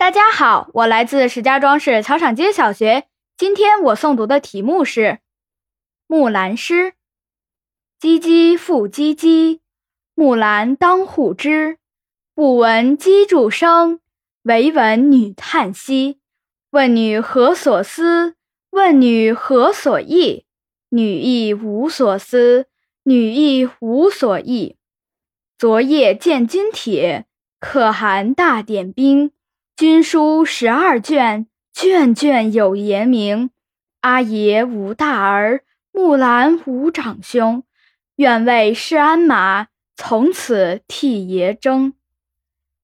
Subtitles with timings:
[0.00, 3.04] 大家好，我来自石家庄市草场街小学。
[3.36, 5.00] 今天我诵读的题目是
[6.06, 6.92] 《木兰诗》。
[8.00, 9.60] 唧唧复唧唧，
[10.14, 11.76] 木兰当户织。
[12.34, 14.00] 不闻机杼声，
[14.44, 16.18] 惟闻女叹息。
[16.70, 18.36] 问女何所思？
[18.70, 20.46] 问女何所忆？
[20.88, 22.68] 女亦无所思，
[23.02, 24.76] 女亦无所忆。
[25.58, 27.26] 昨夜见军帖，
[27.60, 29.32] 可汗大点兵。
[29.80, 33.48] 军书十二卷，卷卷有爷名。
[34.02, 37.64] 阿爷无大儿，木兰无长兄。
[38.16, 41.94] 愿为市鞍马，从此替爷征。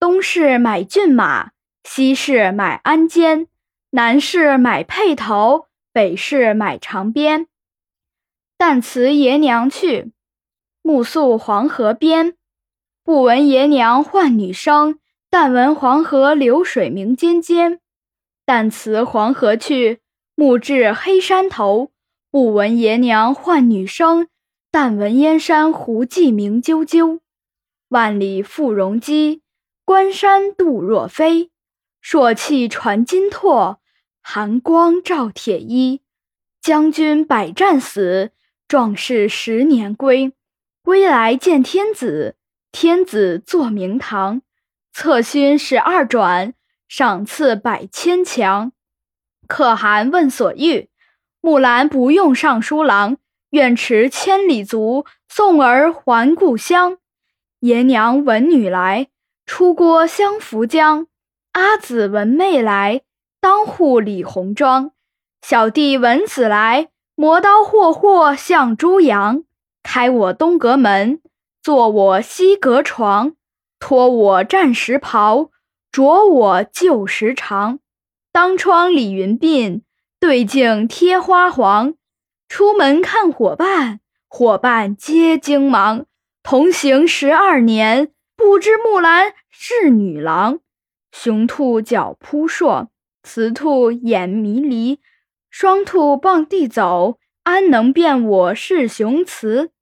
[0.00, 1.52] 东市买骏马，
[1.84, 3.46] 西市买鞍鞯，
[3.90, 7.46] 南市买辔头，北市买长鞭。
[8.58, 10.10] 但辞爷娘去，
[10.82, 12.34] 暮宿黄河边。
[13.04, 14.98] 不闻爷娘唤女声。
[15.30, 17.78] 但闻黄河流水鸣溅溅，
[18.44, 20.00] 但辞黄河去，
[20.34, 21.92] 暮至黑山头。
[22.32, 24.28] 不闻爷娘唤女声，
[24.72, 27.20] 但闻燕山胡骑鸣啾啾。
[27.88, 29.42] 万里赴戎机，
[29.84, 31.50] 关山度若飞。
[32.00, 33.78] 朔气传金柝，
[34.22, 36.00] 寒光照铁衣。
[36.60, 38.32] 将军百战死，
[38.66, 40.32] 壮士十年归。
[40.82, 42.36] 归来见天子，
[42.72, 44.42] 天子坐明堂。
[45.02, 46.52] 策勋十二转，
[46.86, 48.72] 赏赐百千强。
[49.48, 50.90] 可汗问所欲，
[51.40, 53.16] 木兰不用尚书郎，
[53.48, 56.98] 愿驰千里足，送儿还故乡。
[57.60, 59.08] 爷娘闻女来，
[59.46, 61.06] 出郭相扶将。
[61.52, 63.00] 阿姊闻妹来，
[63.40, 64.92] 当户理红妆。
[65.40, 69.44] 小弟闻姊来，磨刀霍霍向猪羊。
[69.82, 71.22] 开我东阁门，
[71.62, 73.32] 坐我西阁床。
[73.90, 75.50] 脱我战时袍，
[75.90, 77.80] 着我旧时裳。
[78.30, 79.80] 当窗理云鬓，
[80.20, 81.94] 对镜贴花黄。
[82.48, 86.06] 出门看伙伴，伙伴皆惊忙。
[86.44, 90.60] 同行十二年，不知木兰是女郎。
[91.10, 92.92] 雄兔脚扑朔，
[93.24, 95.00] 雌兔眼迷离。
[95.50, 99.72] 双兔傍地走，安能辨我是雄雌？